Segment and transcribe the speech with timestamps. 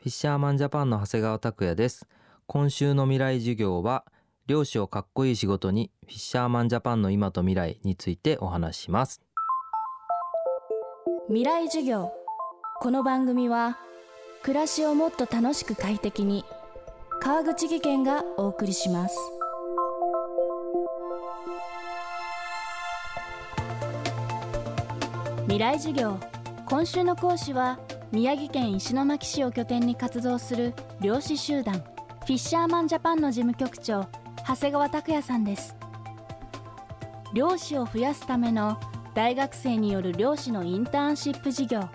[0.00, 2.08] フィッシャーマンジャパンの長谷川拓也です。
[2.46, 4.06] 今週の未来授業は
[4.46, 9.20] 漁師をかっこいい仕事にフィッシャーマンジャパンの今と未来についてお話します。
[11.28, 12.12] 未来授業。
[12.80, 13.76] この番組は
[14.42, 16.46] 暮らしをもっと楽しく快適に
[17.20, 19.18] 川口義賢がお送りします。
[25.42, 26.18] 未来授業。
[26.64, 27.78] 今週の講師は
[28.12, 34.08] 宮城県石巻市を拠点に活動する漁師集団フィッシャーマンジャパンの事務局長
[34.48, 35.76] 長谷川拓也さんです。
[37.32, 38.80] 漁師を増やすための
[39.14, 41.88] 大学生による漁師のインターンシップ事業。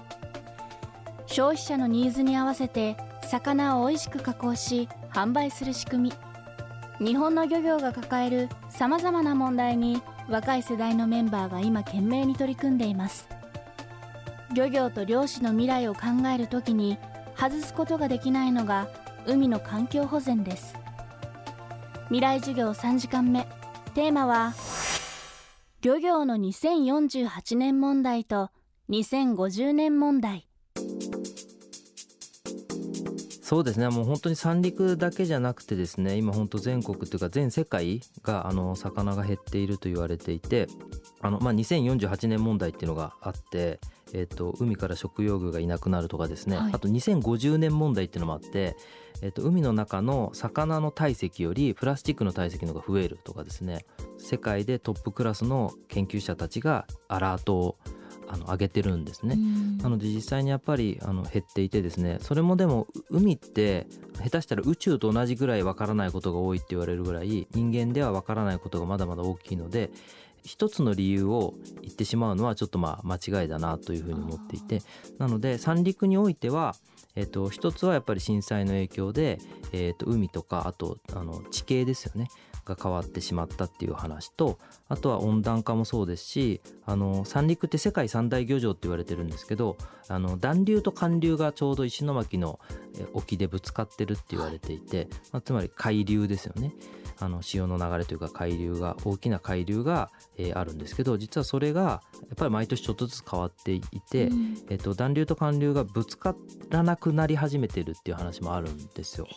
[1.25, 6.13] 消費者のニーズに合わせて魚を美味しく加工し販売する仕組
[6.99, 7.05] み。
[7.05, 13.34] 日本の漁業が抱えるさまざまな問題に若い世代のメンバーが今懸命に取り組んでいます。
[14.55, 16.97] 漁業と漁師の未来を考えるときに
[17.37, 18.87] 外すことができないのが
[19.27, 20.75] 海の環境保全です。
[22.05, 23.45] 未来授業3時間目。
[23.95, 24.53] テーマは
[25.81, 28.49] 漁業の2048年問題と
[28.89, 30.47] 2050年問題。
[33.45, 33.87] そうですね。
[33.89, 40.65] もう本当に三陸だけじゃなくてですね今本当全国というか全世界があの魚が減っていると言われていて
[41.21, 43.79] あの、まあ、2048年問題っていうのがあって
[44.13, 48.77] えーと、海から食用魚がいなくなるとかですね、はい、あと2050年問題っていうのもあって、
[49.21, 53.85] えーと、海の中の魚の体積よりプラスチックの体積の方が増えるとかですね。
[54.17, 57.77] 世界でトップクラスの研究者たちがアラートを
[58.35, 59.37] あの上げてるんですね、
[59.81, 63.87] なので実際にやっぱりあの減っていてですねそれもでも海って
[64.21, 69.89] 下手したら宇宙と同じぐらいわからないことが多いって言われるぐらい人間ではわからないことがまだまだ大きいので
[70.43, 74.81] 一つの理由を言ってしまうのはちょっとまあ間違いだなというふうに思っていて
[75.17, 76.75] なので三陸においては
[77.15, 79.39] えー、と一つはやっぱり震災の影響で、
[79.71, 82.27] えー、と海とかあとあの地形ですよね
[82.65, 84.57] が変わってしまったっていう話と
[84.89, 92.59] あとは温暖化もそうですしあの三陸って世界三大漁場って言われてるんですけどあの暖流と寒流がちょうど石巻の
[93.13, 96.73] 沖でぶつかってるって言われていて、まあ、つまり海流ですよね。
[97.19, 102.01] あの潮の流れというか海流が大きな海流が、えー、あるんですけど実はそれがや
[102.33, 106.35] っぱり毎年ちょっとずつ変わっていて、うん、えーと、暖流と寒流がぶつか
[106.69, 109.27] らなくなり始めてるっていう話もあるんですよ。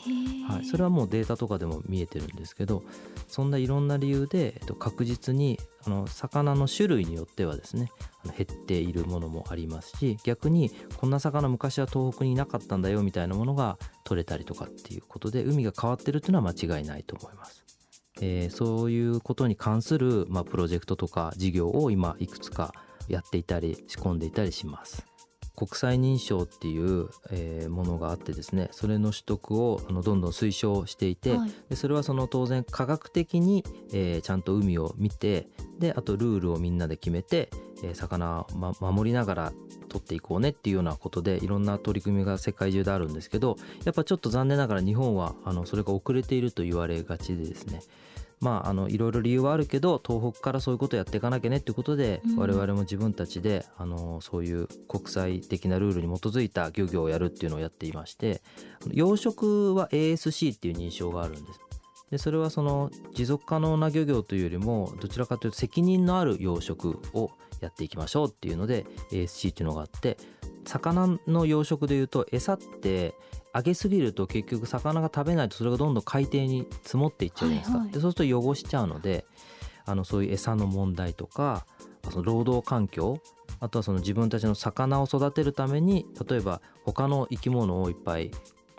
[0.49, 2.83] はい、それはもうデータとかでも見えてるんですけど
[3.27, 7.91] そんないろんな理由で、えー、と確実にあの魚の種類によってはですね
[8.37, 17.65] 減っているものもありますし逆にこんな魚昔は東北にいなかったんだよみたいなものが取れたりとかっていうことで海が変わってるっていうのは間違いないと思います。
[18.21, 22.75] えー、そういうことに関する、まあ、プロジェクトとか事業を今いくつか
[23.09, 25.07] やっていたり仕込んでいたりします。
[25.59, 35.49] 国際認証っていう、えー、ものがあってですねそれの取得をあのどんどん推奨していて、はい、でそれはその当然科学的に、えー、ちゃんと海を見て
[35.81, 37.51] であとルールをみんなで決めて、
[37.83, 39.53] えー、魚を、ま、守りながら
[39.89, 47.81] 取っていこうねっていうようなことでいろんな取り組みが世界中であるんですけどやっぱちょっと残念ながら日本はあのそれが遅れていると言われがちでですね
[48.41, 58.41] まあ、あのいろいろ理由はあるけど東北からそういうことをやっていかなきゃねっていうことで、うん、我々も自分たちであのそういう国際的なルールに基づいた漁業をやるっていうのをやっていまして
[58.93, 61.61] 養殖は ASC っていう認証があるんです。
[62.11, 70.17] でそれはその持続可能な漁業というよりもどちらかというと責任のある養殖をやっていきましょうっていうので ASC っていうのがあって
[70.65, 73.15] 魚の養殖でいうと餌って
[73.59, 79.25] 上げすぎると結局魚が食べないとそれがどんどん海底に積もっていっちゃうじゃないですか、はいはい、でそうすると汚しちゃうので
[79.85, 81.67] あのそういう餌の問題とか
[82.11, 83.21] その労働環境
[83.61, 88.31] あとはその自分たちの魚を育てるために例えば他の生き物をいっぱい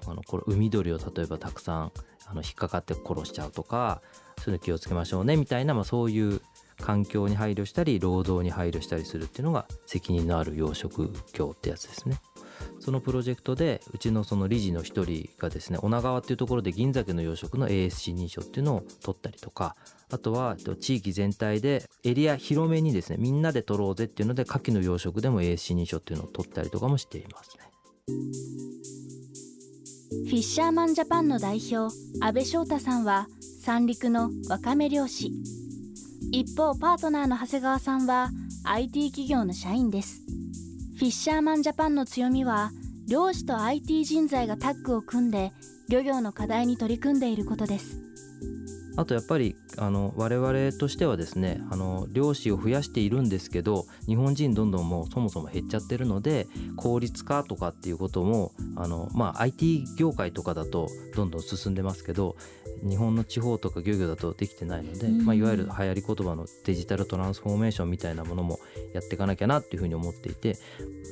[0.08, 1.92] あのこれ海鳥を例えばたくさん
[2.26, 4.02] あの引っかかって殺しちゃうとか
[4.38, 6.42] そういうの気をつけましょうねみたいな、まあ、そういう
[6.80, 12.22] 環境に配慮したり労働に配慮したりするっていうのが責任のある養殖業ってやつですね。
[12.80, 19.76] そのプロジェクトでうちのその理事の一人がですね女川っていうところで銀鮭の養殖の ASC 認証っていうのを取ったりとか
[20.12, 27.70] あとは地域全体でエリア広めにですねみんなで取ろうぜっていうので牡蠣の養殖でも ASC 認証っていうのを取ったりとかもしていますね。
[30.10, 33.28] フィッシャーマンジャパンの代表安倍翔太さんは
[33.62, 35.32] 三陸のわかめ漁師
[36.32, 38.30] 一方パートナーの長谷川さんは
[38.64, 40.22] IT 企業の社員です
[41.00, 42.72] フィッシャーマンジャパンの強みは
[43.08, 45.54] 漁師と IT 人材がタッグを組んで
[45.88, 48.02] 漁業の課題に取り組んでいることです。
[49.00, 62.36] あとやっぱりあの我々としてはですねあの漁師を増やしているんですけど日本人どんどんもうそもそも減っちゃってるので効率化とかっていうこともあの、まあ、IT 業界とかだとどんどん進んでますけど
[62.84, 68.60] 日本の地方とか漁業だとできてないので、まあ、いわゆる流行り言葉のデジタルトランスフォーメーションみたいなものも
[68.94, 70.58] やっていかなきゃなっていうふうに思っていて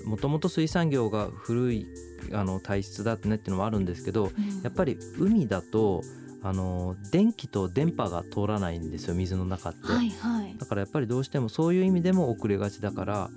[0.05, 1.87] もともと水産業が古い
[2.33, 4.31] あの体質だってねっていうのもあるんですけど、
[4.63, 6.01] やっぱり海だと
[6.47, 13.29] あの電気と電波が通らないんですよ水の中って、はいはい、だからやっぱりどうしてもそういう意味でも遅れがちだから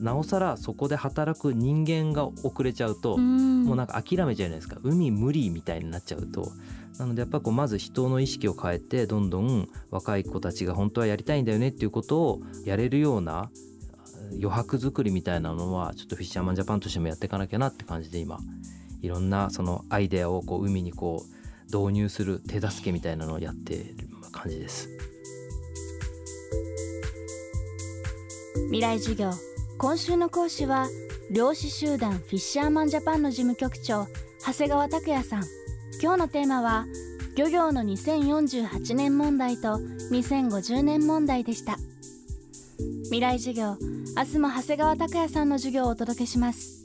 [0.00, 4.78] なおさらそこで働く人間が遅れちゃうともうなんか諦めちゃうじゃないですか。
[4.82, 6.50] 海無理みたいになっちゃうと。
[6.98, 13.50] なのでやっぱこうまず人の意識を変えてどんどん若い子たちが本当はやりたいんだよねっていうことをやれるような
[14.32, 18.38] 余白作りみたいなのはちょっとフィッシャーマンジャパンとしてもやっていかなきゃなって感じで今
[19.02, 21.43] いろんなそのアイデアをこう海にこう
[21.76, 23.96] 導入する手助けみたいなのをやってる
[24.30, 24.88] 感じです。
[28.66, 29.30] 未来授業
[29.78, 30.88] 今週の講師は
[31.30, 34.06] 漁師集団フィッシャーマンジャパンの事務局長
[34.44, 35.44] 長谷川拓也さん。
[36.00, 36.86] 今日のテーマは
[37.36, 39.78] 漁業の2048年問題と
[40.12, 41.76] 2050年問題でした。
[43.04, 43.76] 未来授業
[44.16, 46.84] 明日も長谷川拓也さんの授業をお届けします。